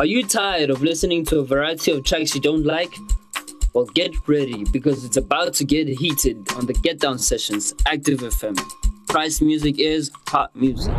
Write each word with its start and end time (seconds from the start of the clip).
Are 0.00 0.06
you 0.06 0.24
tired 0.24 0.70
of 0.70 0.80
listening 0.80 1.26
to 1.26 1.40
a 1.40 1.44
variety 1.44 1.92
of 1.92 2.04
tracks 2.04 2.34
you 2.34 2.40
don't 2.40 2.64
like? 2.64 2.96
Well, 3.74 3.84
get 3.84 4.14
ready 4.26 4.64
because 4.72 5.04
it's 5.04 5.18
about 5.18 5.52
to 5.56 5.64
get 5.66 5.88
heated 5.88 6.50
on 6.54 6.64
the 6.64 6.72
Get 6.72 7.00
Down 7.00 7.18
Sessions, 7.18 7.74
Active 7.84 8.20
FM. 8.20 8.58
Christ 9.08 9.42
music 9.42 9.78
is 9.78 10.10
hot 10.26 10.56
music. 10.56 10.90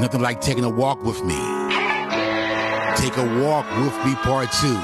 Nothing 0.00 0.20
like 0.20 0.40
taking 0.40 0.64
a 0.64 0.68
walk 0.68 1.02
with 1.04 1.22
me. 1.24 1.36
Take 2.96 3.16
a 3.16 3.26
walk 3.42 3.66
with 3.78 3.94
me, 4.04 4.14
part 4.16 4.50
two. 4.52 4.78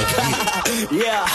yeah, 0.90 1.26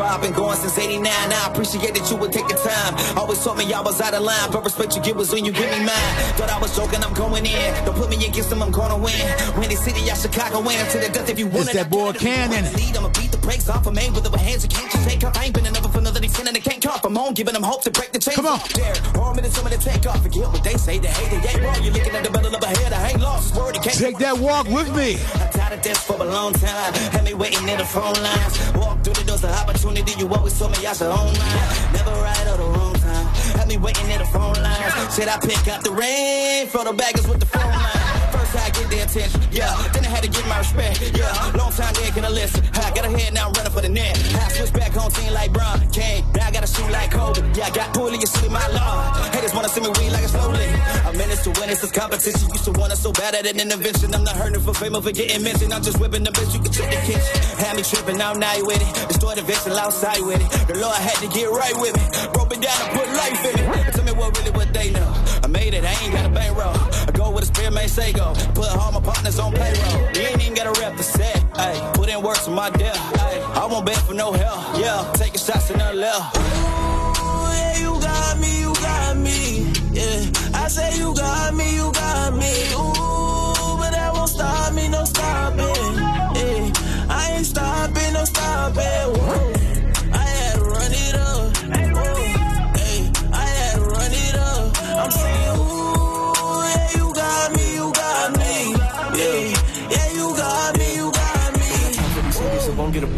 I've 0.00 0.22
been 0.22 0.32
going 0.32 0.56
since 0.56 0.78
89. 0.78 1.06
I 1.06 1.48
appreciate 1.50 1.94
that 1.94 2.10
you 2.10 2.16
would 2.16 2.32
take 2.32 2.48
the 2.48 2.54
time. 2.54 3.18
Always 3.18 3.42
told 3.42 3.58
me 3.58 3.72
I 3.72 3.80
was 3.80 4.00
out 4.00 4.14
of 4.14 4.22
line, 4.22 4.50
but 4.50 4.64
respect 4.64 4.96
you 4.96 5.02
give 5.02 5.16
was 5.16 5.32
when 5.32 5.44
you 5.44 5.52
give 5.52 5.70
me 5.70 5.78
mine. 5.78 6.14
Thought 6.36 6.50
I 6.50 6.58
was 6.58 6.74
joking, 6.76 7.02
I'm 7.02 7.12
going 7.12 7.44
in. 7.44 7.84
Don't 7.84 7.96
put 7.96 8.08
me 8.08 8.16
against 8.16 8.50
them, 8.50 8.62
I'm 8.62 8.70
gonna 8.70 8.96
win. 8.96 9.14
Windy 9.58 9.76
City, 9.76 10.10
I 10.10 10.14
Chicago 10.14 10.60
win. 10.62 10.78
To 10.90 10.98
the 10.98 11.08
death 11.12 11.28
if 11.28 11.38
you 11.38 11.46
want 11.46 11.68
It's 11.68 11.74
that 11.74 11.90
boy 11.90 12.12
Cannon. 12.12 12.64
Lead, 13.44 13.60
I'ma 13.60 13.60
beat 13.60 13.64
the 13.64 13.66
brakes 13.66 13.68
off 13.68 13.86
of 13.86 13.94
me 13.94 14.10
with 14.10 14.24
the 14.24 14.38
hands 14.38 14.62
you 14.62 14.68
can't 14.68 14.90
just 14.90 15.08
take 15.08 15.24
off. 15.24 15.36
I 15.36 15.44
ain't 15.44 15.54
been 15.54 15.66
another 15.66 15.88
for 15.88 15.98
another 15.98 16.20
defending, 16.20 16.54
they 16.54 16.60
can't 16.60 16.82
come 16.82 16.98
from 17.00 17.14
home, 17.14 17.34
giving 17.34 17.54
them 17.54 17.62
hope 17.62 17.82
to 17.84 17.90
break 17.90 18.12
the 18.12 18.18
chains. 18.18 18.36
Come 18.36 18.46
on. 18.46 18.60
There, 18.74 18.94
arm 19.20 19.38
in 19.38 19.50
some 19.50 19.66
of 19.66 19.72
the 19.72 19.78
take 19.78 20.06
off. 20.06 20.22
Forget 20.22 20.48
what 20.48 20.64
they 20.64 20.76
say, 20.76 20.98
they 20.98 21.08
hate 21.08 21.32
it. 21.32 21.44
Yeah, 21.44 21.64
wrong. 21.64 21.82
You're 21.82 21.92
looking 21.92 22.14
at 22.14 22.24
the 22.24 22.30
battle 22.30 22.54
of 22.54 22.62
a 22.62 22.66
head. 22.66 22.92
I 22.92 23.10
ain't 23.10 23.20
lost. 23.20 23.54
Word, 23.56 23.74
can't 23.74 23.96
Take 23.96 24.18
that 24.18 24.38
walk 24.38 24.66
with 24.68 24.94
me. 24.94 25.18
I'm 25.40 25.50
tired 25.52 25.74
of 25.74 25.82
this 25.82 25.98
for 25.98 26.16
a 26.16 26.24
long 26.24 26.52
time. 26.54 26.92
Had 27.12 27.24
me 27.24 27.34
waiting 27.34 27.68
in 27.68 27.78
the 27.78 27.84
phone 27.84 28.14
lines. 28.14 28.54
Walk 28.74 29.02
through 29.04 29.14
the 29.14 29.24
doors 29.24 29.44
of 29.44 29.50
opportunity. 29.50 30.12
You 30.18 30.28
always 30.28 30.58
told 30.58 30.72
me 30.72 30.86
I 30.86 30.92
should 30.92 31.08
own 31.10 31.32
mine. 31.38 31.92
Never 31.92 32.10
right 32.10 32.46
or 32.48 32.56
the 32.58 32.68
wrong 32.78 32.94
time. 32.94 33.26
Had 33.58 33.68
me 33.68 33.76
waiting 33.76 34.08
in 34.10 34.18
the 34.18 34.26
phone 34.26 34.56
lines. 34.62 35.14
Said 35.14 35.28
I 35.28 35.38
pick 35.38 35.66
up 35.68 35.82
the 35.82 35.92
rain 35.92 36.66
for 36.68 36.84
the 36.84 36.92
baggers 36.92 37.26
with 37.28 37.40
the 37.40 37.46
phone 37.46 37.70
line. 37.70 38.13
I 38.56 38.70
get 38.70 38.90
their 38.90 39.04
attention, 39.04 39.40
yeah. 39.50 39.74
Then 39.92 40.04
I 40.04 40.08
had 40.08 40.22
to 40.22 40.30
get 40.30 40.46
my 40.46 40.58
respect, 40.58 41.00
yeah. 41.16 41.58
Long 41.58 41.72
time 41.72 41.94
they 41.94 42.10
can 42.10 42.24
I 42.24 42.30
listen. 42.30 42.62
I 42.74 42.90
got 42.94 43.04
a 43.04 43.10
head 43.10 43.34
now 43.34 43.48
I'm 43.48 43.52
running 43.54 43.72
for 43.72 43.82
the 43.82 43.88
net. 43.88 44.16
I 44.34 44.48
switch 44.48 44.72
back 44.72 44.92
home 44.92 45.10
team 45.10 45.32
like 45.32 45.52
Bron 45.52 45.80
Kane. 45.90 46.24
Now 46.34 46.46
I 46.46 46.50
gotta 46.50 46.66
shoot 46.66 46.90
like 46.90 47.10
Kobe. 47.10 47.40
Yeah, 47.54 47.66
I 47.66 47.70
got 47.70 47.94
bully 47.94 48.18
you 48.18 48.26
see 48.26 48.48
my 48.48 48.66
law. 48.68 49.12
Haters 49.32 49.54
wanna 49.54 49.68
see 49.68 49.80
me 49.80 49.88
read 49.98 50.12
like 50.12 50.24
a 50.24 50.28
slowly. 50.28 50.74
In 51.14 51.30
this 51.30 51.44
to 51.44 51.50
win. 51.60 51.70
It's 51.70 51.80
this 51.80 51.92
competition. 51.92 52.50
Used 52.50 52.64
to 52.64 52.72
want 52.72 52.92
it 52.92 52.96
so 52.96 53.12
bad 53.12 53.36
at 53.36 53.46
an 53.46 53.60
intervention. 53.60 54.12
I'm 54.12 54.24
not 54.24 54.34
hurting 54.34 54.60
for 54.60 54.74
fame 54.74 55.00
for 55.00 55.12
getting 55.12 55.44
mentioned. 55.44 55.72
I'm 55.72 55.82
just 55.82 56.00
whipping 56.00 56.24
the 56.24 56.30
bitch. 56.30 56.52
You 56.52 56.60
can 56.60 56.72
check 56.72 56.90
the 56.90 56.98
kitchen. 57.06 57.38
Had 57.62 57.76
me 57.76 57.82
tripping. 57.82 58.18
Now 58.18 58.32
I'm 58.32 58.40
not 58.40 58.58
with 58.66 58.82
it. 58.82 59.08
Destroy 59.08 59.34
the 59.36 59.42
vision 59.42 59.72
outside 59.78 60.18
with 60.26 60.42
it. 60.42 60.50
The 60.66 60.74
Lord 60.74 60.96
had 60.96 61.14
to 61.22 61.28
get 61.30 61.46
right 61.50 61.76
with 61.78 61.94
me. 61.94 62.04
Broke 62.34 62.50
it 62.50 62.60
down 62.66 62.74
and 62.82 62.90
put 62.98 63.06
life 63.14 63.40
in 63.46 63.54
it. 63.62 63.94
Tell 63.94 64.04
me 64.04 64.12
what 64.12 64.36
really 64.38 64.50
what 64.50 64.74
they 64.74 64.90
know. 64.90 65.14
Made 65.54 65.72
it. 65.72 65.84
I 65.84 65.92
ain't 66.02 66.12
got 66.12 66.26
a 66.26 66.28
bankroll. 66.28 66.74
I 67.08 67.12
go 67.12 67.30
with 67.30 67.44
a 67.44 67.46
spirit 67.46 67.72
may 67.72 67.86
say 67.86 68.12
go. 68.12 68.34
Put 68.54 68.68
all 68.76 68.90
my 68.90 69.00
partners 69.00 69.38
on 69.38 69.52
payroll. 69.52 70.00
You 70.14 70.22
ain't 70.28 70.42
even 70.42 70.54
got 70.54 70.66
a 70.66 70.80
rep 70.80 70.96
to 70.96 71.02
set. 71.04 71.44
Ay, 71.54 71.74
put 71.94 72.08
in 72.08 72.20
work 72.22 72.38
for 72.38 72.50
my 72.50 72.70
death. 72.70 72.98
Ay, 73.20 73.38
I 73.54 73.64
won't 73.66 73.86
beg 73.86 73.96
for 73.98 74.14
no 74.14 74.32
help. 74.32 74.60
Yeah, 74.76 75.12
taking 75.14 75.38
shots 75.38 75.70
in 75.70 75.78
the 75.78 75.92
left. 75.94 76.36
yeah, 76.36 77.78
you 77.78 77.92
got 78.00 78.38
me, 78.42 78.60
you 78.64 78.74
got 78.74 79.16
me. 79.16 79.40
Yeah, 79.92 80.60
I 80.62 80.66
say 80.68 80.98
you 80.98 81.14
got 81.14 81.54
me, 81.54 81.76
you 81.76 81.92
got 81.92 82.34
me. 82.34 82.54
Ooh, 82.74 83.78
but 83.78 83.90
that 83.92 84.10
won't 84.12 84.30
stop 84.30 84.74
me, 84.74 84.88
no 84.88 85.04
stopping. 85.04 85.94
Yeah, 86.38 86.72
I 87.08 87.34
ain't 87.36 87.46
stopping, 87.46 88.12
no 88.12 88.24
stopping. 88.24 89.53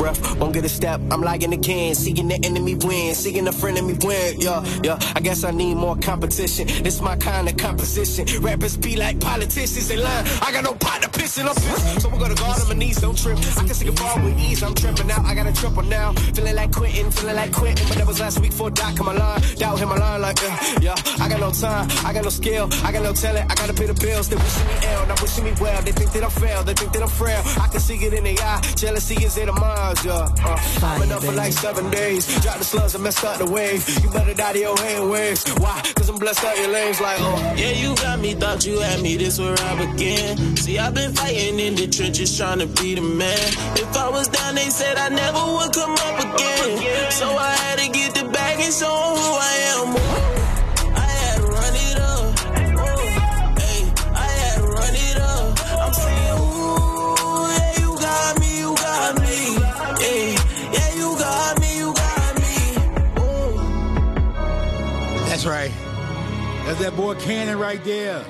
Breath, 0.06 0.39
won't 0.39 0.55
get 0.55 0.65
a 0.65 0.69
step. 0.69 1.00
I'm 1.11 1.21
lagging 1.21 1.53
again, 1.53 1.94
seeing 1.94 2.28
the 2.28 2.39
enemy 2.44 2.75
win, 2.77 3.15
seeing 3.15 3.47
a 3.49 3.53
friend 3.53 3.77
of 3.78 3.84
me 3.84 3.94
win. 4.03 4.41
Yeah, 4.41 4.65
yeah. 4.83 4.99
I 5.17 5.21
guess 5.21 5.43
I 5.44 5.50
need 5.50 5.75
more 5.75 5.97
competition. 5.97 6.67
This 6.84 7.00
my 7.00 7.17
kind 7.17 7.49
of 7.49 7.56
composition. 7.56 8.25
Rappers 8.41 8.77
be 8.77 8.97
like 8.97 9.21
politicians 9.21 9.91
in 9.91 10.00
line. 10.03 10.25
I 10.43 10.53
got 10.53 10.65
no 10.65 10.75
partner 10.75 11.09
pissing, 11.09 11.47
I'm 11.49 11.55
pissed. 11.55 12.03
So 12.03 12.09
we're 12.09 12.21
gonna 12.21 12.34
guard 12.34 12.61
on 12.61 12.69
my 12.69 12.75
knees, 12.75 13.00
don't 13.00 13.19
trip. 13.19 13.39
I 13.39 13.65
can 13.66 13.75
sing 13.75 13.89
a 13.89 13.93
bar 13.93 14.22
with 14.22 14.39
ease, 14.39 14.62
I'm 14.62 14.75
tripping 14.75 15.11
out. 15.11 15.25
I 15.25 15.34
got 15.34 15.47
a 15.47 15.53
triple 15.53 15.83
now. 15.83 16.12
Feeling 16.34 16.55
like 16.55 16.72
quitting, 16.72 17.11
feeling 17.11 17.37
like 17.37 17.53
quitting. 17.53 17.87
But 17.89 17.97
that 17.99 18.06
was 18.06 18.21
last 18.21 18.41
week 18.41 18.53
for 18.53 18.71
Doc 18.71 18.99
in 18.99 19.05
my 19.05 19.12
line. 19.12 19.41
Doubt 19.56 19.78
hit 19.78 19.89
my 19.89 19.97
line 19.97 20.21
like, 20.21 20.39
uh, 20.43 20.56
yeah. 20.81 20.95
I 21.21 21.28
got 21.28 21.41
no 21.41 21.50
time, 21.50 21.89
I 22.05 22.12
got 22.12 22.22
no 22.25 22.31
skill, 22.31 22.69
I 22.84 22.93
got 22.93 23.03
no 23.03 23.12
talent, 23.12 23.50
I 23.50 23.55
gotta 23.55 23.75
pay 23.75 23.87
the 23.87 23.95
bills. 23.95 24.28
They 24.28 24.37
wishing 24.37 24.66
me 24.66 24.75
ill, 24.93 25.06
not 25.06 25.21
wishing 25.21 25.45
me 25.45 25.53
well. 25.61 25.83
They 25.83 25.93
think 25.93 26.12
that 26.12 26.22
I'm 26.22 26.31
fail, 26.31 26.62
they 26.62 26.75
think 26.75 26.93
that 26.93 27.03
I'm 27.03 27.09
frail. 27.09 27.43
I 27.65 27.69
can 27.69 27.81
see 27.81 27.97
it 27.97 28.12
in 28.12 28.25
their 28.25 28.37
eye. 28.41 28.61
Jealousy 28.77 29.16
is 29.25 29.37
in 29.37 29.47
the 29.47 29.53
minds, 29.53 29.96
yeah. 30.05 30.29
Uh, 30.45 30.99
been 30.99 31.12
up 31.12 31.23
for 31.23 31.33
like 31.33 31.53
seven 31.53 31.91
days. 31.91 32.27
Drop 32.43 32.59
the 32.59 32.65
slugs 32.65 32.95
and 32.95 33.05
messed 33.05 33.25
up 33.25 33.39
the 33.39 33.47
wave. 33.47 33.87
You 34.03 34.11
better 34.11 34.34
die 34.34 34.53
to 34.53 34.59
your 34.59 34.79
hand 34.79 35.11
waves. 35.11 35.45
Why? 35.59 35.81
Cause 35.95 36.09
I'm 36.09 36.19
blessed 36.19 36.45
out 36.45 36.57
your 36.59 36.69
legs 36.69 37.01
like, 37.01 37.19
oh. 37.21 37.55
Yeah, 37.57 37.73
you 37.73 37.95
got 37.97 38.21
me, 38.21 38.34
thought 38.34 38.65
you 38.67 38.81
had 38.81 39.01
me, 39.03 39.17
this 39.17 39.39
where 39.39 39.57
I 39.59 39.87
began. 39.87 40.57
See, 40.57 40.79
I've 40.79 40.95
been 40.95 41.12
fighting 41.12 41.59
in 41.59 41.75
the 41.75 41.87
trenches 41.87 42.37
trying 42.37 42.59
to 42.59 42.67
be 42.67 42.95
the 42.95 43.03
man. 43.03 43.39
If 43.77 43.97
I 43.97 44.09
was 44.09 44.29
down, 44.29 44.55
they 44.55 44.71
said 44.71 44.97
I 44.97 45.09
never 45.09 45.43
would 45.55 45.73
come 45.73 45.93
up 45.93 46.19
again. 46.21 47.11
So 47.11 47.27
I 47.28 47.55
had 47.55 47.78
to 47.78 47.89
get 47.91 48.15
the 48.15 48.28
bag 48.28 48.61
and 48.61 48.73
show 48.73 48.87
who 48.87 49.31
I 49.41 50.33
am. 50.33 50.35
That's 66.66 66.81
that 66.81 66.97
boy 66.97 67.15
Cannon 67.15 67.60
right 67.60 67.82
there. 67.84 68.25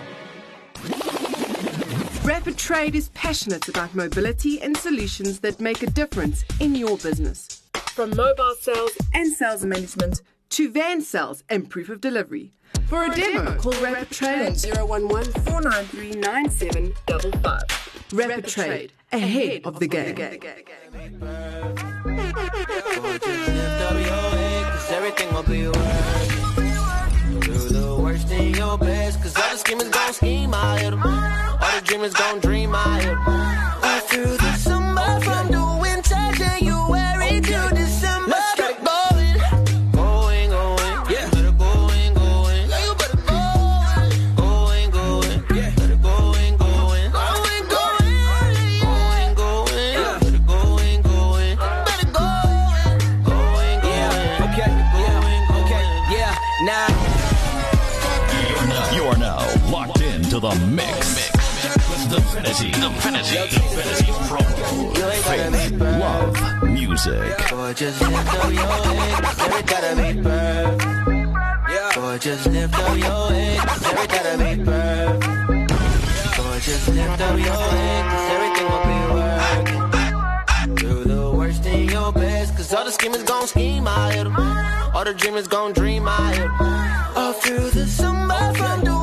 Rapid 2.22 2.58
Trade 2.58 2.94
is 2.94 3.08
passionate 3.14 3.66
about 3.66 3.94
mobility 3.94 4.60
and 4.60 4.76
solutions 4.76 5.40
that 5.40 5.58
make 5.58 5.82
a 5.82 5.86
difference 5.86 6.44
in 6.60 6.74
your 6.74 6.98
business. 6.98 7.62
From 7.94 8.14
mobile 8.14 8.54
sales 8.60 8.90
and 9.14 9.32
sales 9.32 9.64
management 9.64 10.20
to 10.50 10.70
van 10.70 11.00
sales 11.00 11.44
and 11.48 11.70
proof 11.70 11.88
of 11.88 12.02
delivery. 12.02 12.52
For 12.88 13.04
a 13.04 13.14
demo, 13.14 13.56
call 13.56 13.72
Rapid 13.82 14.10
Trade 14.10 14.48
on 14.66 15.00
011 15.08 15.32
493 15.44 16.20
9755. 16.20 18.12
Rapid 18.12 18.46
Trade, 18.48 18.92
ahead 19.12 19.62
of 19.64 19.78
the 19.80 19.88
game. 19.88 20.14
Cause 25.74 26.45
schemers 29.66 29.88
gon' 29.88 30.12
scheme, 30.12 30.54
I 30.54 30.78
hit 30.78 30.92
'em. 30.92 31.02
All 31.02 31.72
the 31.74 31.80
dreamers 31.82 32.14
gon' 32.14 32.38
dream, 32.38 32.72
I 32.72 33.00
hit 33.00 33.18
'em. 33.26 33.45
Faith, 65.26 65.72
love, 65.80 66.62
music. 66.62 67.36
Just 67.76 68.00
lift 68.00 68.34
up 68.34 68.52
your 68.52 68.64
head, 68.64 69.24
every 69.44 69.62
gotta 69.66 69.92
be 69.98 70.14
perfect. 70.22 70.84
Boy, 71.96 72.16
lift 76.88 77.20
up 77.20 77.36
your 77.36 77.54
head, 77.74 78.02
'cause 78.06 78.26
everything 78.34 78.66
will 78.70 78.84
be 78.90 78.98
working. 79.16 79.84
Do 80.76 80.92
the 81.04 81.22
worst 81.36 81.66
in 81.66 81.88
your 81.88 82.10
best, 82.12 82.56
'cause 82.56 82.72
all 82.72 82.84
the 82.84 82.92
schemers 82.92 83.24
gon' 83.24 83.46
scheme, 83.48 83.88
I 83.88 84.12
hit. 84.12 84.28
All 84.94 85.04
the 85.04 85.14
dreamers 85.14 85.48
gon' 85.48 85.72
dream 85.72 86.06
out 86.08 86.32
here. 86.32 86.50
All 87.16 87.32
through 87.32 87.70
the 87.70 87.86
summer, 87.86 88.54
from 88.54 88.84
the 88.84 88.95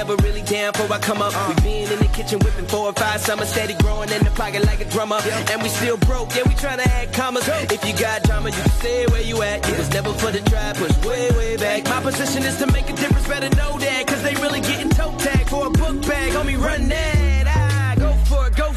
never 0.00 0.16
really 0.22 0.40
down 0.42 0.72
for 0.72 0.90
I 0.90 0.98
come 0.98 1.20
up. 1.20 1.32
We 1.48 1.54
been 1.62 1.92
in 1.92 1.98
the 1.98 2.10
kitchen 2.16 2.38
whipping 2.40 2.66
four 2.66 2.86
or 2.86 2.92
five 2.94 3.20
summers, 3.20 3.50
steady 3.50 3.74
growing 3.82 4.08
in 4.10 4.24
the 4.24 4.30
pocket 4.30 4.64
like 4.64 4.80
a 4.80 4.86
drummer. 4.86 5.20
And 5.50 5.62
we 5.62 5.68
still 5.68 5.98
broke, 5.98 6.34
yeah, 6.34 6.44
we 6.48 6.54
tryna 6.54 6.86
add 6.86 7.12
commas. 7.12 7.46
If 7.76 7.84
you 7.84 7.92
got 7.92 8.22
drama, 8.22 8.48
you 8.48 8.62
can 8.62 8.70
stay 8.80 9.06
where 9.08 9.20
you 9.20 9.42
at. 9.42 9.68
It 9.68 9.76
was 9.76 9.90
never 9.90 10.12
for 10.14 10.30
the 10.30 10.40
try, 10.50 10.72
push 10.72 10.96
way, 11.04 11.30
way 11.32 11.56
back. 11.58 11.84
My 11.84 12.00
position 12.00 12.44
is 12.44 12.56
to 12.60 12.66
make 12.72 12.88
a 12.88 12.94
difference, 12.94 13.28
better 13.28 13.54
know 13.56 13.78
that. 13.78 14.06
Cause 14.06 14.22
they 14.22 14.34
really 14.36 14.60
getting 14.60 14.88
toe 14.88 15.14
tag 15.18 15.46
for 15.48 15.66
a 15.66 15.70
book 15.70 16.00
bag. 16.06 16.32
Homie, 16.32 16.58
run 16.58 16.88
that. 16.88 17.29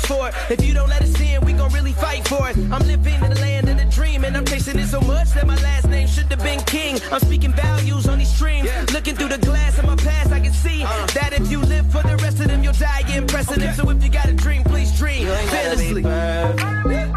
For 0.03 0.13
it, 0.13 0.13
go 0.13 0.13
for 0.13 0.27
it. 0.29 0.59
If 0.59 0.65
you 0.65 0.73
don't 0.73 0.89
let 0.89 1.01
us 1.01 1.19
in, 1.19 1.41
we 1.45 1.53
gon' 1.53 1.71
really 1.71 1.93
fight 1.93 2.27
for 2.27 2.49
it. 2.49 2.57
I'm 2.71 2.85
living 2.87 3.15
in 3.23 3.29
the 3.29 3.39
land 3.39 3.69
of 3.69 3.77
the 3.77 3.85
dream, 3.85 4.23
and 4.23 4.35
I'm 4.35 4.45
chasing 4.45 4.79
it 4.79 4.87
so 4.87 5.01
much 5.01 5.31
that 5.31 5.47
my 5.47 5.55
last 5.61 5.87
name 5.87 6.07
should 6.07 6.25
have 6.25 6.43
been 6.43 6.59
King. 6.61 6.99
I'm 7.11 7.19
speaking 7.19 7.53
values 7.53 8.07
on 8.07 8.19
these 8.19 8.33
streams. 8.33 8.69
Looking 8.93 9.15
through 9.15 9.29
the 9.29 9.37
glass 9.37 9.77
of 9.79 9.85
my 9.85 9.95
past, 9.95 10.31
I 10.31 10.39
can 10.39 10.53
see 10.53 10.83
uh. 10.83 11.05
that 11.07 11.33
if 11.33 11.49
you 11.51 11.59
live 11.61 11.91
for 11.91 12.03
the 12.03 12.17
rest 12.17 12.39
of 12.39 12.47
them, 12.47 12.63
you'll 12.63 12.73
die 12.73 13.03
in 13.15 13.27
precedent. 13.27 13.75
So 13.75 13.89
if 13.89 14.03
you 14.03 14.09
got 14.09 14.27
a 14.27 14.33
dream, 14.33 14.63
please 14.63 14.97
dream 14.97 15.23
You 15.23 15.31
ain't 15.31 15.51
gotta 15.51 15.77
be 15.77 16.01
fearlessly. 16.01 17.13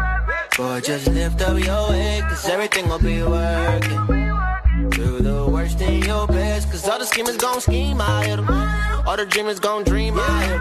Boy, 0.57 0.81
just 0.81 1.07
lift 1.07 1.41
up 1.41 1.59
your 1.63 1.93
head, 1.93 2.23
cause 2.23 2.49
everything 2.49 2.87
will 2.89 2.99
be 2.99 3.21
working. 3.21 4.36
Do 4.97 5.19
the 5.19 5.45
worst 5.45 5.79
in 5.79 6.01
your 6.01 6.25
best, 6.25 6.71
cause 6.71 6.89
all 6.89 6.97
the 6.97 7.05
schemers 7.05 7.37
gon' 7.37 7.61
scheme 7.61 8.01
out 8.01 8.25
here. 8.25 8.43
All 9.05 9.15
the 9.15 9.27
dreamers 9.27 9.59
gon' 9.59 9.83
dream 9.83 10.17
out 10.17 10.43
here. 10.43 10.59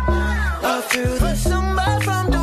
All 0.63 0.83
through 0.83 1.19
the 1.21 1.35
somebody 1.35 2.05
from 2.05 2.36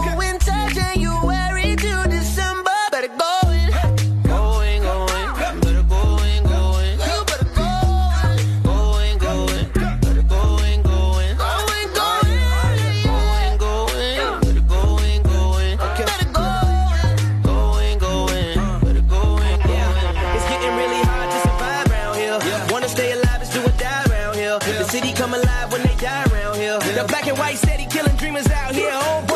city 24.93 25.11
come 25.11 25.33
alive 25.33 25.71
when 25.71 25.81
they 25.81 25.95
die 25.95 26.23
around 26.25 26.55
here. 26.55 26.77
The 26.77 27.05
black 27.07 27.25
and 27.25 27.35
white 27.35 27.57
steady 27.57 27.87
killing 27.87 28.15
dreamers 28.15 28.47
out 28.51 28.75
here. 28.75 29.32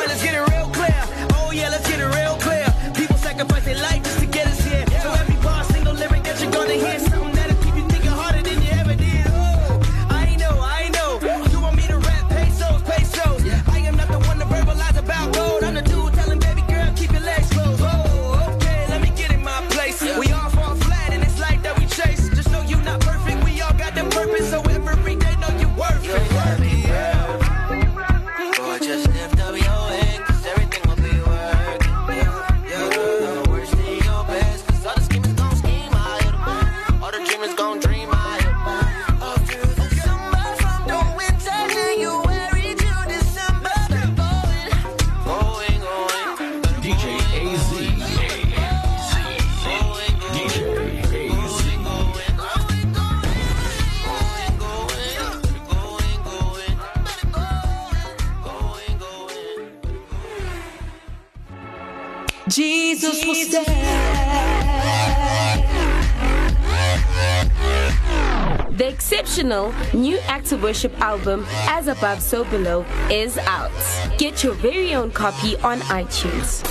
Exceptional 69.67 69.99
new 69.99 70.17
of 70.51 70.63
Worship 70.63 70.99
album, 71.01 71.45
As 71.67 71.87
Above, 71.87 72.21
So 72.21 72.43
Below, 72.45 72.85
is 73.09 73.37
out. 73.39 73.71
Get 74.17 74.43
your 74.43 74.53
very 74.53 74.93
own 74.93 75.11
copy 75.11 75.57
on 75.57 75.79
iTunes. 75.81 76.63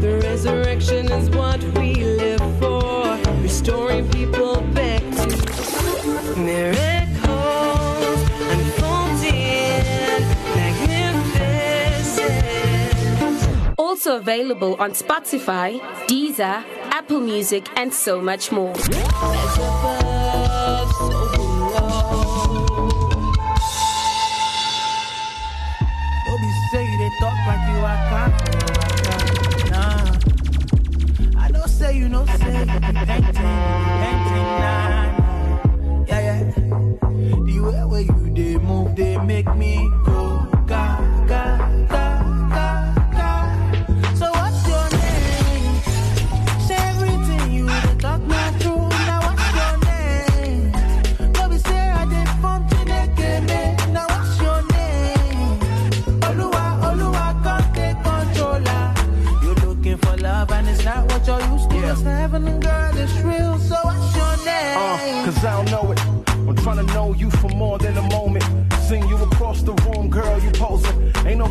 Resurrection 0.00 1.10
is 1.10 1.28
what 1.30 1.62
we 1.76 1.94
live 1.96 2.40
for, 2.60 3.18
restoring 3.42 4.08
people 4.10 4.60
back 4.72 5.02
to 5.02 6.34
Also 14.08 14.20
available 14.20 14.74
on 14.76 14.92
Spotify, 14.92 15.78
Deezer, 16.06 16.64
Apple 16.94 17.20
Music, 17.20 17.68
and 17.76 17.92
so 17.92 18.22
much 18.22 18.50
more. 18.50 18.72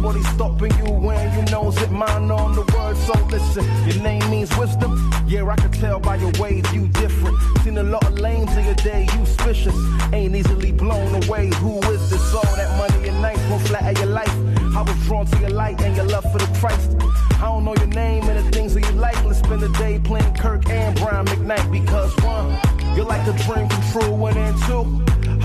Nobody 0.08 0.24
stopping 0.36 0.72
you 0.78 0.92
when 0.94 1.34
you 1.38 1.52
knows 1.52 1.78
it. 1.82 1.92
Mine 1.92 2.32
on 2.32 2.56
the 2.56 2.62
word, 2.74 2.96
so 2.96 3.14
listen. 3.26 3.66
Your 3.88 4.02
name 4.04 4.30
means 4.30 4.56
wisdom. 4.58 5.12
Yeah, 5.28 5.46
I 5.46 5.56
can 5.56 5.72
tell 5.72 6.00
by 6.00 6.16
your 6.16 6.32
ways 6.40 6.64
you 6.74 6.88
different. 6.88 7.36
Seen 7.64 7.78
a 7.78 7.84
lot 7.84 8.06
of 8.06 8.18
lanes 8.20 8.56
in 8.56 8.66
your 8.66 8.76
day, 8.76 9.08
you 9.18 9.26
suspicious. 9.26 9.76
Ain't 10.14 10.36
easily 10.36 10.72
blown 10.72 11.24
away. 11.24 11.48
Who 11.56 11.80
is 11.92 12.10
this? 12.10 12.34
All 12.34 12.56
that 12.56 12.78
money 12.78 13.10
and 13.10 13.22
nice 13.22 13.40
won't 13.50 13.64
flatter 13.64 14.00
your 14.00 14.12
life. 14.12 14.36
I 14.76 14.82
was 14.82 14.96
drawn 15.06 15.26
to 15.26 15.40
your 15.40 15.50
light 15.50 15.82
and 15.82 15.96
your 15.96 16.06
love 16.06 16.32
for 16.32 16.38
the 16.38 16.50
Christ. 16.60 16.96
I 17.42 17.46
don't 17.52 17.66
know 17.66 17.76
your 17.76 17.88
name 17.88 18.24
and 18.30 18.38
the 18.40 18.52
things 18.52 18.74
that 18.76 18.86
you 18.86 18.92
like. 18.94 19.22
Let's 19.26 19.40
spend 19.40 19.62
the 19.62 19.70
day 19.74 20.00
playing 20.00 20.34
Kirk 20.36 20.70
and 20.70 20.98
Brian 21.00 21.26
McKnight 21.26 21.70
because 21.72 22.16
one, 22.24 22.58
you're 22.96 23.06
like 23.06 23.26
a 23.28 23.34
dream 23.44 23.68
come 23.68 23.84
true, 23.92 24.26
and 24.28 24.36
then 24.38 24.54
two, 24.68 24.84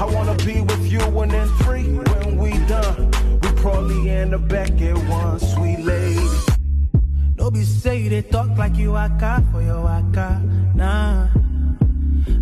I 0.00 0.04
wanna 0.04 0.35
be 0.45 0.61
with 0.61 0.90
you, 0.90 1.00
and 1.00 1.31
then 1.31 1.49
three, 1.62 1.88
when 1.92 2.38
we 2.38 2.50
done, 2.66 3.11
we 3.62 3.71
probably 3.71 4.25
the 4.25 4.38
back 4.38 4.71
at 4.81 4.99
one, 5.09 5.38
sweet 5.38 5.78
lady. 5.81 6.28
Don't 7.37 7.54
be 7.54 7.62
say 7.62 8.09
they 8.09 8.23
talk 8.23 8.57
like 8.59 8.76
you 8.76 8.92
waka 8.92 9.45
for 9.52 9.62
your 9.62 9.83
waka. 9.83 10.42
Nah. 10.75 11.28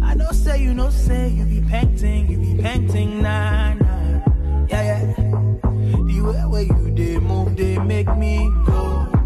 I 0.02 0.14
know 0.14 0.30
say 0.32 0.62
you 0.62 0.72
know 0.72 0.90
say 0.90 1.28
you 1.28 1.44
be 1.44 1.60
painting, 1.68 2.30
you 2.30 2.38
be 2.38 2.62
painting, 2.62 3.22
nah, 3.22 3.74
nah. 3.74 4.66
Yeah, 4.68 4.82
yeah. 4.82 5.14
The 6.08 6.20
way 6.24 6.42
where 6.46 6.62
you 6.62 6.94
they 6.94 7.18
move, 7.18 7.56
they 7.56 7.78
make 7.78 8.16
me 8.16 8.50
go 8.64 9.19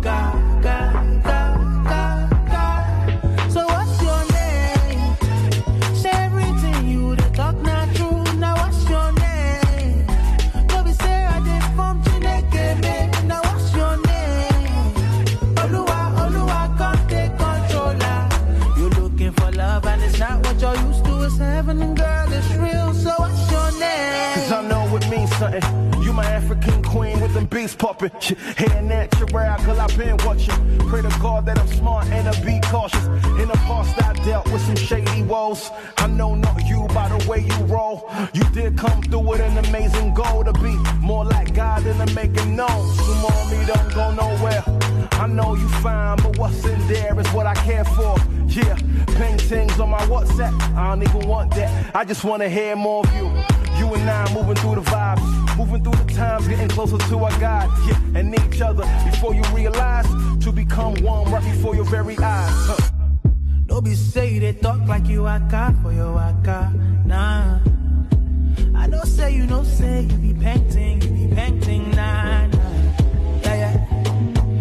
beats 27.65 27.75
popping. 27.75 28.11
Hearing 28.59 28.89
natural, 28.89 29.29
girl, 29.29 29.81
I've 29.81 29.97
been 29.97 30.17
watching. 30.25 30.79
Pray 30.89 31.03
to 31.03 31.09
God 31.21 31.47
that 31.47 31.59
I'm 31.59 31.69
smart 31.69 32.07
and 32.09 32.29
I 32.29 32.45
be 32.45 32.61
cautious. 32.69 33.05
In 33.41 33.49
the 33.49 33.59
past, 33.67 34.03
I 34.03 34.13
dealt 34.25 34.47
with 34.53 34.63
some 34.63 34.77
shady 34.77 35.23
woes. 35.23 35.71
I 35.99 36.07
know 36.07 36.35
not 36.35 36.63
you 36.67 36.87
by 36.89 37.09
the 37.09 37.29
way 37.29 37.41
you 37.41 37.65
roll. 37.65 38.11
You 38.35 38.45
did 38.53 38.77
come 38.77 39.03
through 39.03 39.27
with 39.31 39.41
an 39.41 39.57
amazing 39.67 40.15
goal 40.15 40.45
to 40.45 40.53
be 40.53 40.77
more 41.01 41.25
like 41.25 41.55
God 41.55 41.85
than 41.85 42.07
to 42.07 42.15
make 42.15 42.33
it 42.37 42.47
known. 42.47 42.95
Some 42.97 43.25
on 43.25 43.51
me 43.51 43.65
don't 43.67 43.95
go 43.95 44.13
nowhere. 44.13 44.63
I 45.13 45.27
know 45.27 45.55
you 45.55 45.69
fine, 45.81 46.17
but 46.19 46.39
what's 46.39 46.65
in 46.65 46.87
there 46.87 47.19
is 47.19 47.27
what 47.29 47.47
I 47.47 47.55
care 47.55 47.85
for. 47.85 48.17
Yeah, 48.47 48.77
paintings 49.55 49.81
on 49.81 49.91
my 49.91 50.01
WhatsApp. 50.07 50.55
I 50.77 50.89
don't 50.89 51.03
even 51.03 51.29
want 51.29 51.55
that. 51.55 51.95
I 51.95 52.05
just 52.05 52.25
wanna 52.25 52.49
hear 52.49 52.75
more 52.77 53.05
of 53.07 53.15
you. 53.15 53.27
You 53.79 53.95
and 53.95 54.09
I 54.11 54.33
moving 54.35 54.57
through 54.57 54.77
the 54.77 54.83
vibes, 54.83 55.57
moving 55.57 55.83
through 55.83 56.05
the 56.05 56.13
times, 56.13 56.49
getting 56.49 56.69
closer 56.69 56.99
to 56.99 57.19
our 57.19 57.41
God, 57.41 57.69
yeah, 57.87 58.19
and 58.19 58.35
each 58.35 58.61
other 58.61 58.85
before 59.11 59.35
you 59.35 59.43
realize 59.53 60.07
to 60.45 60.53
become 60.53 60.95
one 61.03 61.31
right 61.31 61.45
before 61.45 61.75
your 61.75 61.85
very 61.85 62.17
eyes. 62.19 62.51
Huh. 62.69 62.77
Don't 63.67 63.85
be 63.85 63.95
say 63.95 64.39
they 64.39 64.53
talk 64.53 64.81
like 64.89 65.07
you 65.07 65.23
waka 65.23 65.75
for 65.83 65.93
your 65.93 66.13
waka, 66.13 66.73
nah. 67.05 67.59
I 68.75 68.87
know 68.87 69.03
say 69.05 69.35
you 69.35 69.47
know 69.47 69.63
say 69.63 70.03
you 70.03 70.17
be 70.17 70.35
painting, 70.35 71.01
you 71.03 71.29
be 71.29 71.35
painting, 71.35 71.91
nah, 71.93 72.47
nah. 72.47 72.61
Yeah, 73.43 73.57
yeah. 73.63 73.75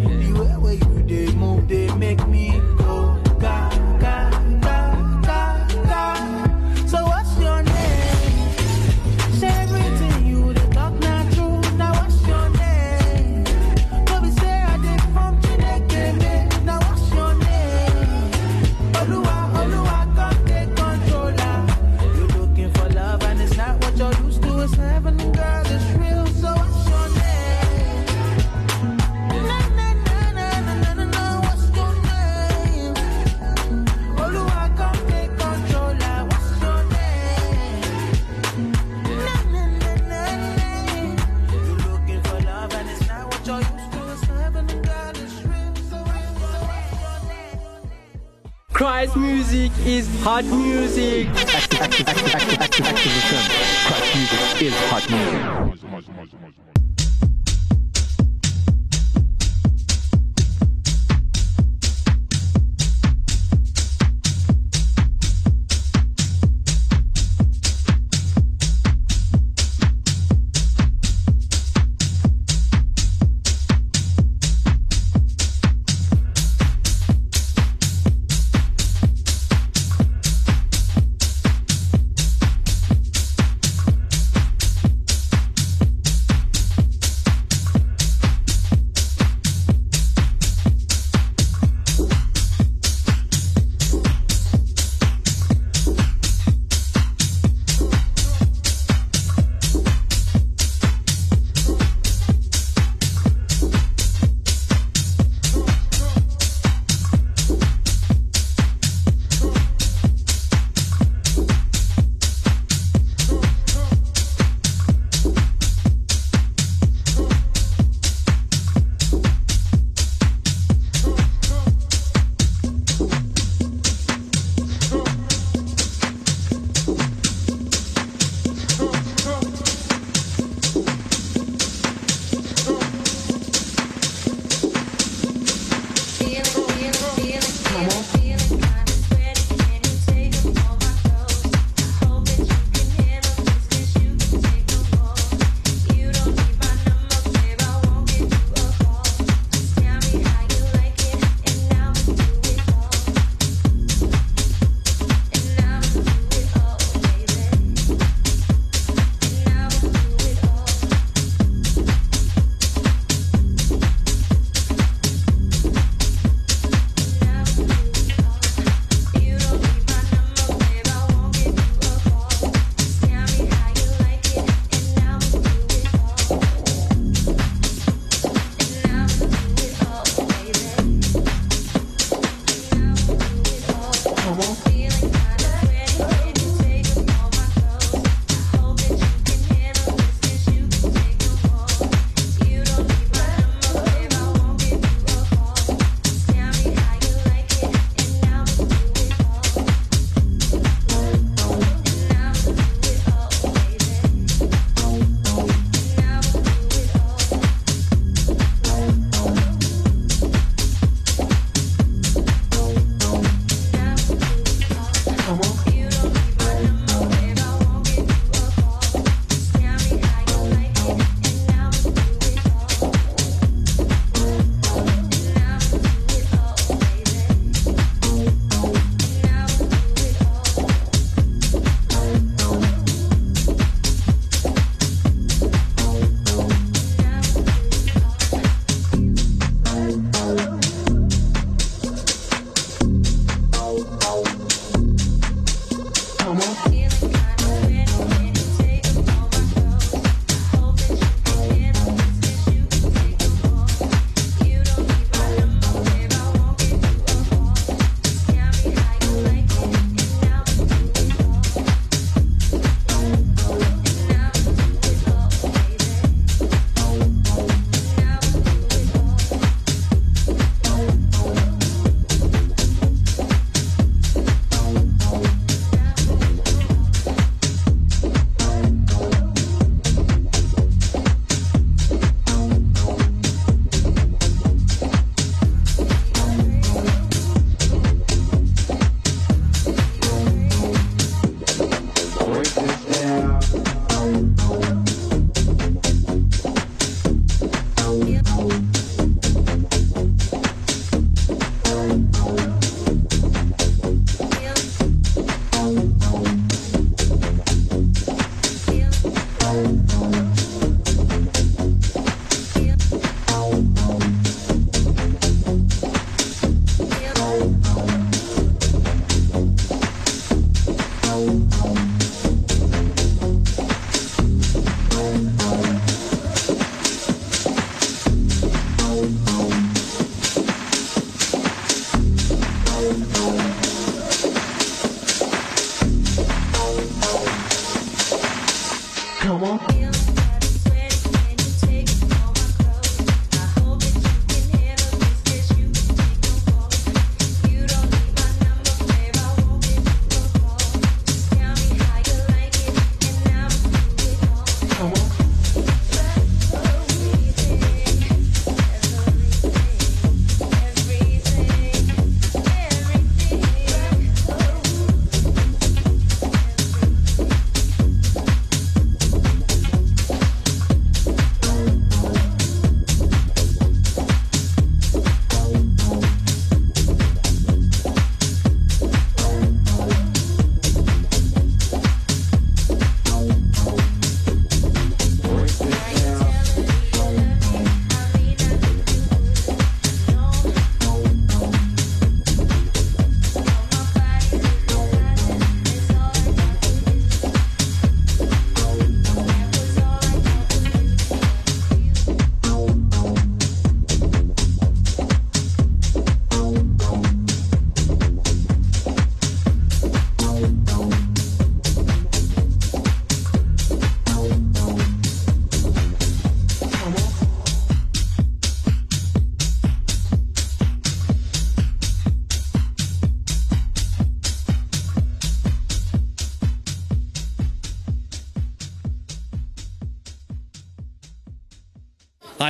The 0.04 0.60
way 0.60 0.76
you 0.76 1.04
they 1.04 1.34
move, 1.34 1.68
they 1.68 1.94
make 1.96 2.26
me 2.28 2.60
Christ 49.04 49.18
music 49.18 49.72
is 49.86 50.08
hot 50.24 50.46
music. 50.46 51.28
Active, 51.28 52.08
music 54.16 54.62
is 54.62 54.74
hot 54.88 55.10
music. 55.10 56.13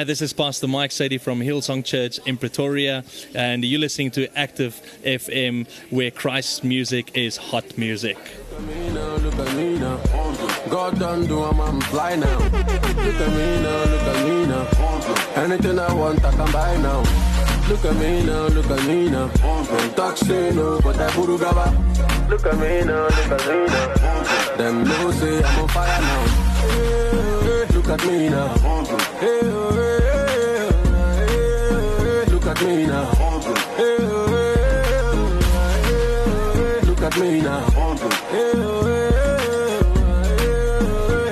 Hi, 0.03 0.05
this 0.05 0.21
is 0.21 0.33
Pastor 0.33 0.67
Mike 0.67 0.91
Sadie 0.91 1.17
from 1.17 1.39
Hillsong 1.39 1.85
Church 1.85 2.19
in 2.25 2.35
Pretoria, 2.35 3.05
and 3.33 3.63
you're 3.63 3.79
listening 3.79 4.11
to 4.11 4.27
Active 4.37 4.81
FM, 5.05 5.65
where 5.91 6.11
Christ's 6.11 6.61
music 6.61 7.15
is 7.15 7.37
hot 7.37 7.77
music. 7.77 8.17
Look 8.17 8.59
at 8.59 8.67
me 8.67 8.89
now, 8.93 9.15
look 9.15 9.39
at 9.39 9.55
me 9.55 9.77
now. 9.77 9.95
No, 20.51 20.81
but 20.81 20.97
I. 21.57 22.27
Look 22.27 22.45
at 22.45 22.57
me 22.57 22.83
now, 22.83 23.03
look 23.07 23.31
at 23.31 23.47
me 23.47 23.65
now. 23.71 24.57
Them 24.57 24.85
say 25.13 25.41
I'm 25.41 25.59
on 25.61 25.67
fire 25.69 26.01
now. 26.01 26.53
Look 27.73 27.87
at 27.87 28.05
me 28.05 28.29
now. 28.29 28.47
Hey, 29.19 29.39
oh, 29.43 29.71
hey, 29.71 29.81
hey, 29.81 29.92
at 32.53 32.61
me 32.67 32.85
now. 32.85 33.09
Look 36.85 37.01
at 37.01 37.17
me 37.19 37.41
now. 37.41 37.65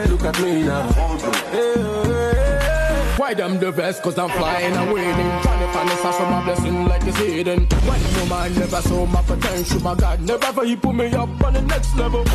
Look 0.10 0.24
at 0.26 0.42
me 0.42 0.64
now. 0.64 0.91
Why 3.32 3.36
them 3.36 3.60
the 3.60 3.72
best? 3.72 4.04
Cause 4.04 4.17
I'm 4.20 4.30
flying 4.30 4.74
and 4.74 4.91
waiting. 4.91 5.15
Trying 5.15 5.60
to 5.62 5.67
find 5.72 5.88
the 5.88 5.96
source 6.04 6.20
of 6.20 6.30
my 6.30 6.44
blessing 6.44 6.84
like 6.84 7.02
it's 7.08 7.17
hidden. 7.17 7.65
When 7.88 8.02
no 8.15 8.26
man 8.26 8.54
never 8.56 8.82
saw 8.82 9.06
my 9.06 9.22
potential, 9.22 9.80
my 9.80 9.96
God 9.96 10.20
never 10.20 10.46
ever 10.48 10.65
he 10.65 10.76
put 10.76 10.94
me 10.94 11.08
up 11.13 11.30
on 11.41 11.54
the 11.54 11.62
next 11.62 11.96
level. 11.96 12.26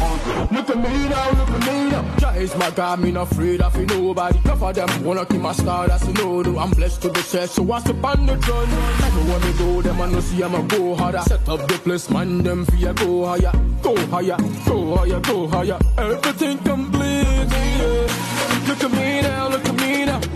Look 0.50 0.70
at 0.70 0.78
me 0.78 1.09
now, 1.11 1.30
look 1.32 1.50
at 1.50 1.61
me 1.68 1.90
now. 1.90 2.16
Jah 2.16 2.32
is 2.37 2.56
my 2.56 2.70
God, 2.70 3.00
me 3.00 3.12
not 3.12 3.30
afraid 3.30 3.61
of 3.61 3.76
nobody. 3.78 4.38
Enough 4.38 4.62
of 4.62 4.74
them 4.74 5.04
wanna 5.04 5.26
keep 5.26 5.42
my 5.42 5.52
star, 5.52 5.87
that's 5.87 6.02
a 6.04 6.12
no 6.14 6.40
no. 6.40 6.59
I'm 6.59 6.70
blessed 6.70 7.02
to 7.02 7.12
be 7.12 7.20
said, 7.20 7.50
so 7.50 7.70
I 7.70 7.80
step 7.80 8.02
on 8.02 8.24
the 8.24 8.38
throne. 8.38 8.68
Everywhere 9.04 9.40
me 9.40 9.52
go, 9.59 9.82
them 9.82 10.00
I 10.00 10.11
know 10.11 10.20
see 10.20 10.42
I'ma 10.42 10.62
go 10.62 10.94
harder. 10.94 11.20
Set 11.28 11.46
up 11.46 11.68
the 11.68 11.74
place, 11.74 12.09
man, 12.09 12.42
them 12.42 12.64
fear 12.64 12.94
go 12.94 13.26
higher, 13.26 13.52
go 13.82 13.94
higher, 14.06 14.38
go 14.64 14.96
higher, 14.96 15.20
go 15.20 15.46
higher. 15.46 15.78
Everything 15.98 16.56
complete, 16.56 17.52
yeah. 17.52 18.66
Look 18.66 18.82
at 18.82 18.92
me 18.92 19.20
now, 19.20 19.48
look 19.50 19.66
at 19.66 19.76
me 19.76 20.06
now. 20.06 20.36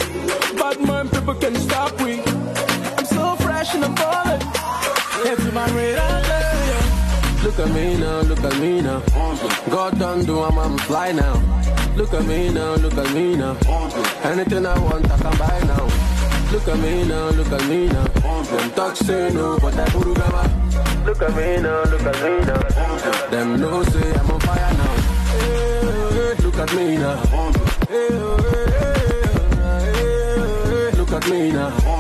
Bad 0.71 0.87
man, 0.87 1.09
people 1.09 1.35
can 1.35 1.55
stop 1.57 2.01
we. 2.01 2.21
I'm 2.97 3.05
so 3.05 3.35
fresh 3.43 3.75
and 3.75 3.85
I'm 3.85 3.95
ballin'. 3.97 4.41
Every 5.27 5.51
man 5.51 5.69
yeah. 5.75 7.43
Look 7.43 7.59
at 7.59 7.71
me 7.75 7.97
now, 7.99 8.21
look 8.21 8.45
at 8.45 8.57
me 8.61 8.81
now. 8.81 9.03
God 9.69 9.99
done 9.99 10.25
do, 10.25 10.39
I'm, 10.39 10.57
I'm 10.61 10.79
fly 10.79 11.11
now. 11.11 11.35
Look 11.97 12.15
at 12.15 12.25
me 12.25 12.53
now, 12.53 12.77
look 12.77 12.97
at 12.97 13.13
me 13.13 13.35
now. 13.35 13.57
Anything 14.23 14.65
I 14.65 14.79
want, 14.79 15.11
I 15.11 15.19
can 15.19 15.37
buy 15.39 15.61
now. 15.67 15.87
Look 16.53 16.69
at 16.69 16.79
me 16.79 17.05
now, 17.05 17.31
look 17.31 17.51
at 17.51 17.69
me 17.69 17.89
now. 17.89 18.05
Them 18.05 18.71
talk 18.71 18.95
say 18.95 19.33
no, 19.35 19.59
but 19.59 19.77
I 19.77 19.89
buru 19.91 20.15
gaba. 20.15 20.45
Look 21.05 21.21
at 21.21 21.35
me 21.35 21.63
now, 21.63 21.83
look 21.91 22.03
at 22.03 22.23
me 22.23 22.47
now. 22.47 23.29
Them 23.29 23.61
know 23.61 23.83
say 23.83 24.13
I'm 24.13 24.31
on 24.31 24.41
fire 24.41 24.73
now. 24.79 24.95
Hey, 25.35 26.35
Look 26.45 26.59
at 26.59 26.73
me 26.77 26.97
now. 26.97 27.70
Me 31.31 31.53
now. 31.53 32.00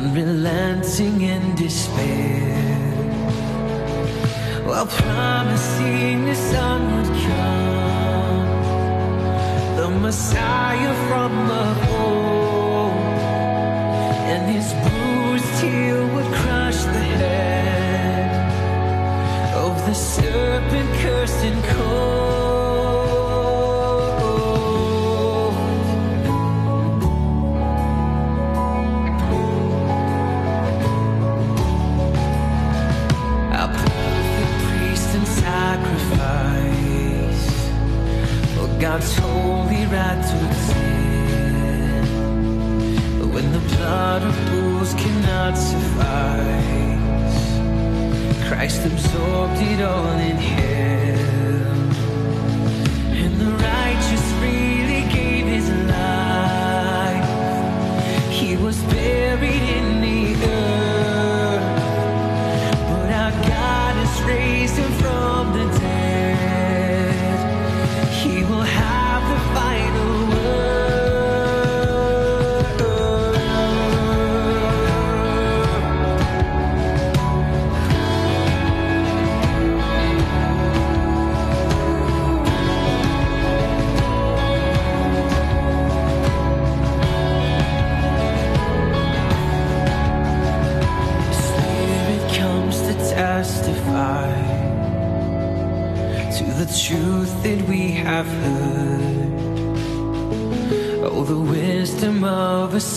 Unrelenting 0.00 1.20
in 1.20 1.54
despair, 1.56 2.56
while 4.64 4.86
promising 4.86 6.24
the 6.24 6.34
sun 6.34 6.80
would 6.96 7.12
come, 7.28 8.46
the 9.76 9.90
Messiah 10.00 10.94
from 11.08 11.32
old 11.98 12.92
and 14.32 14.42
his 14.56 14.68
bruised 14.84 15.56
heel 15.62 16.02
would 16.14 16.30
crush 16.40 16.80
the 16.96 17.04
head 17.18 18.30
of 19.54 19.74
the 19.86 19.94
serpent 19.94 20.90
cursed 21.02 21.44
and 21.44 21.62
cold. 21.76 22.59
God's 38.92 39.18
holy 39.18 39.86
right 39.86 40.20
to. 40.30 40.38
But 43.20 43.28
when 43.34 43.46
the 43.52 43.62
blood 43.76 44.22
of 44.24 44.34
bulls 44.50 44.94
cannot 44.94 45.54
suffice, 45.54 47.38
Christ 48.48 48.84
absorbed 48.86 49.60
it 49.62 49.80
all 49.80 50.18
in 50.30 50.36
him. 50.38 51.92
And 53.22 53.32
the 53.40 53.52
righteous 53.62 54.24
freely 54.40 55.02
gave 55.14 55.46
his 55.46 55.68
life. 55.96 57.30
He 58.28 58.56
was 58.56 58.82
buried 58.94 59.66
in 59.78 59.89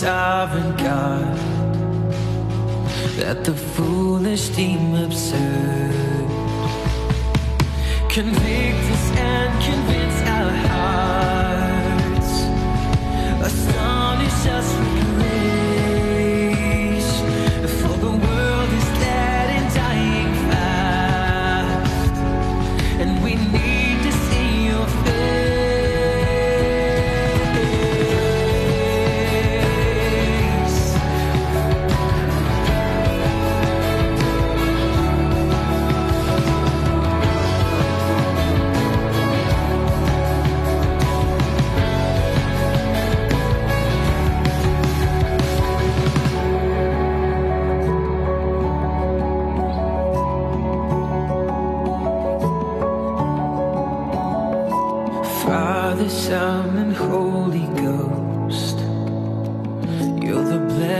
of 0.04 0.10
a 0.10 0.54
sovereign 0.54 0.76
God 0.76 1.36
that 3.16 3.44
the 3.44 3.54
foolish 3.54 4.48
deem 4.50 4.94
absurd. 4.94 5.94
Convict 8.08 8.84
us 8.94 9.10
and 9.16 9.62
convince 9.62 10.13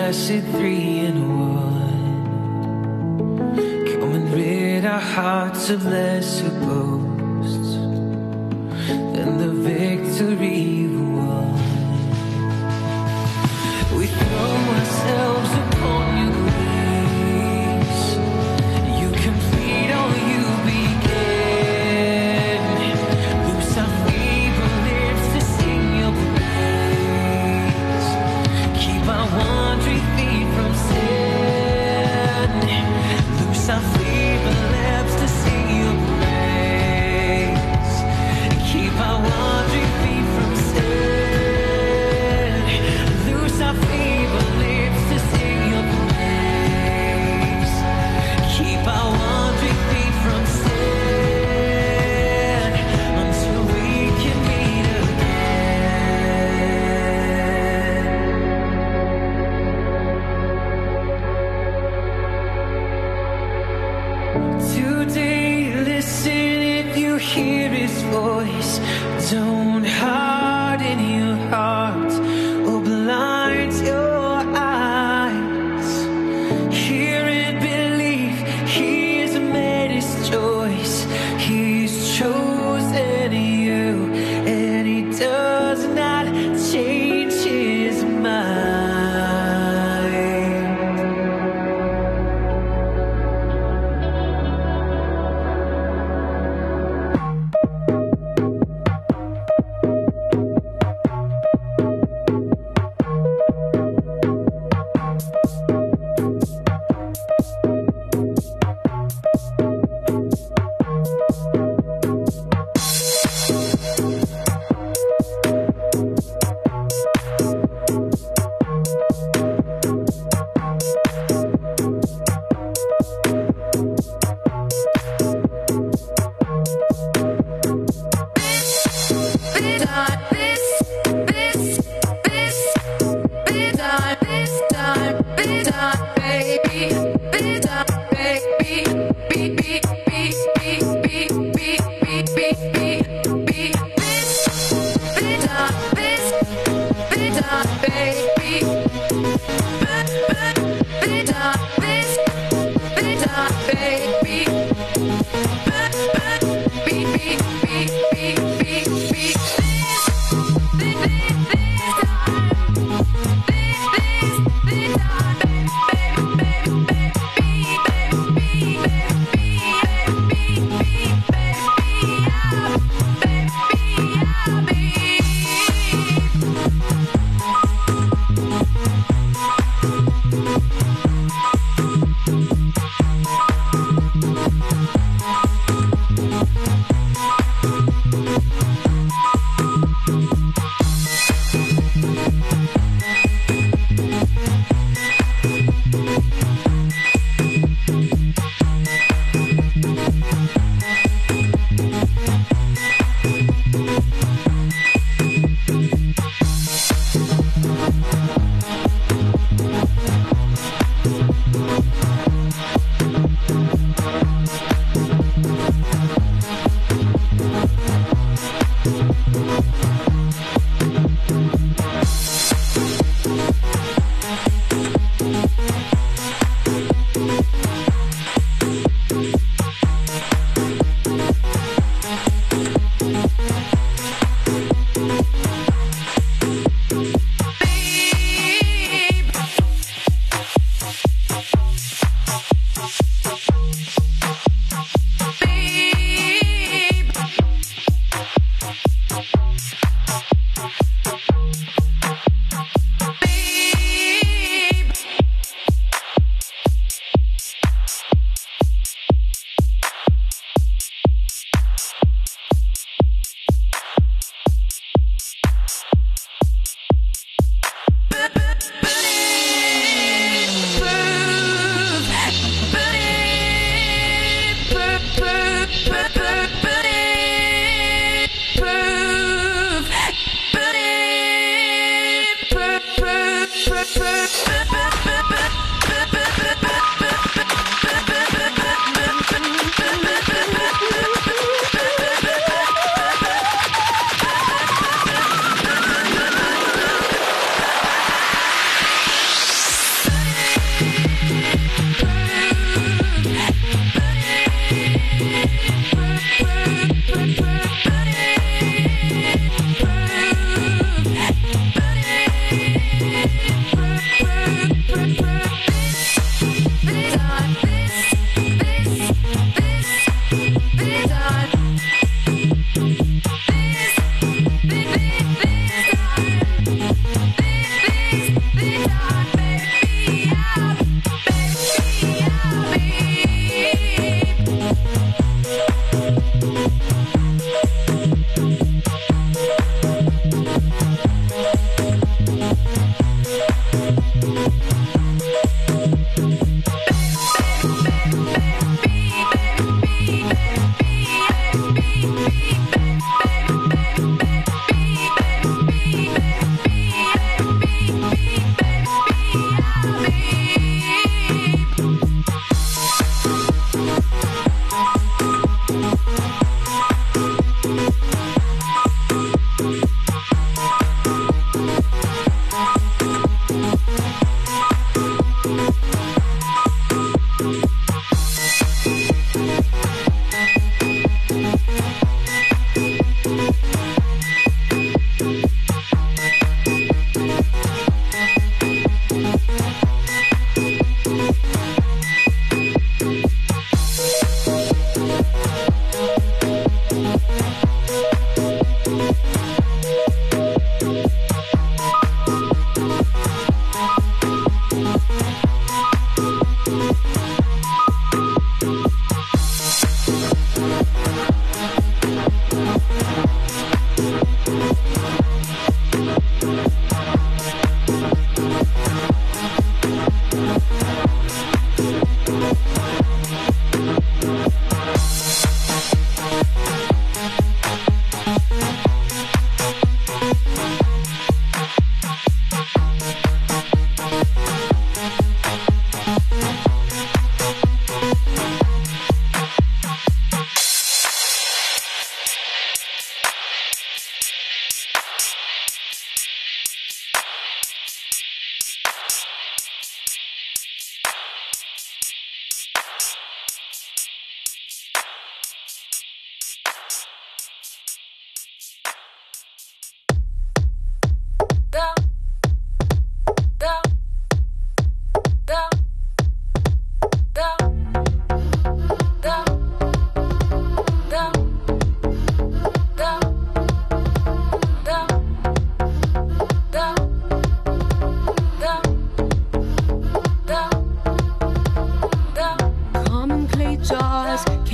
blessed 0.04 0.44
three 0.52 0.98
in 0.98 1.16
one. 1.38 2.04
Come 3.90 4.12
and 4.12 4.34
rid 4.34 4.84
our 4.84 5.00
hearts 5.00 5.70
of 5.70 5.86
lesser 5.86 6.50
boasts 6.60 7.72
than 9.14 9.38
the 9.38 9.48
victory 9.48 10.88
we 10.88 11.06
won. 11.16 11.54
We 13.96 14.06
throw 14.18 14.54
ourselves 14.76 15.43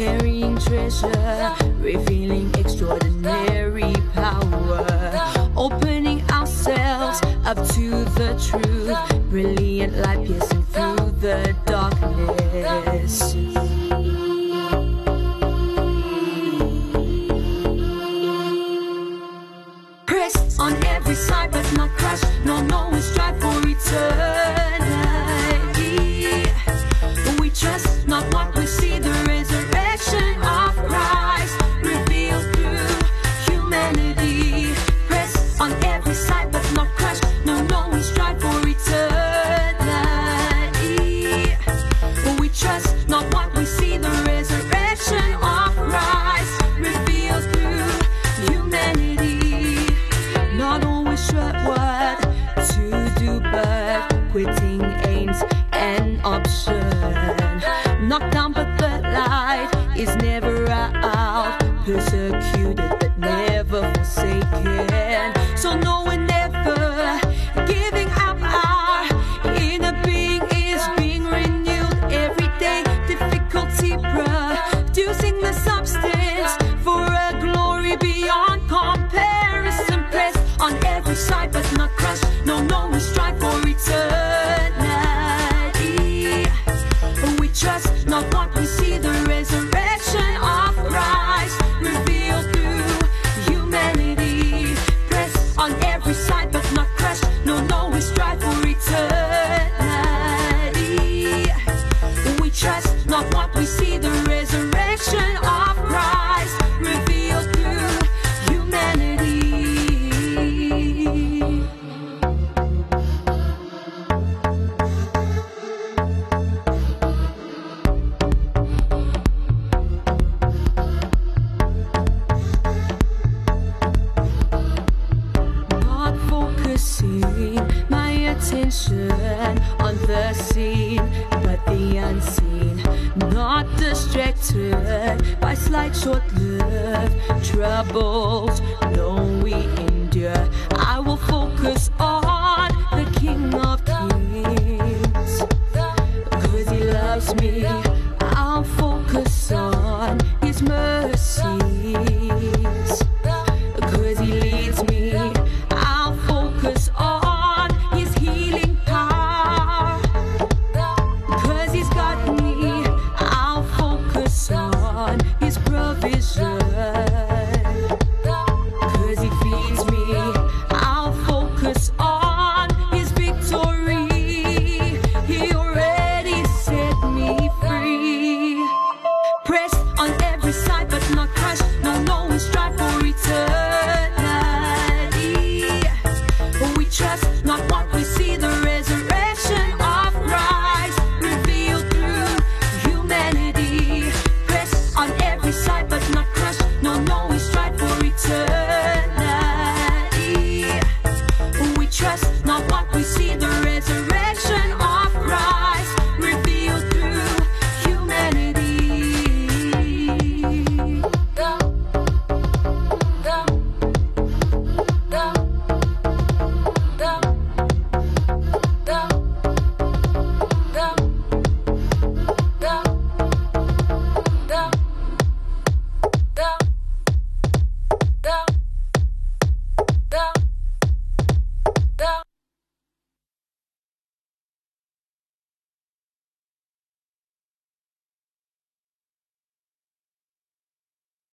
carrying 0.01 0.57
treasure, 0.57 1.55
revealing 1.79 2.51
extraordinary 2.55 3.93
power, 4.15 4.87
opening 5.55 6.23
ourselves 6.31 7.21
up 7.45 7.59
to 7.69 8.05
the 8.17 8.33
truth, 8.49 8.97
brilliant 9.29 9.95
light 9.99 10.27
piercing 10.27 10.63
through 10.73 11.11
the 11.21 11.55
darkness. 11.67 13.35
Press 20.07 20.59
on 20.59 20.83
every 20.87 21.15
side, 21.15 21.51
but 21.51 21.71
not 21.75 21.91
crush. 21.99 22.23
No, 22.47 22.63
no, 22.63 22.89
we 22.91 23.01
strive 23.01 23.39
for 23.39 23.53
return. 23.61 24.30
side 81.21 81.60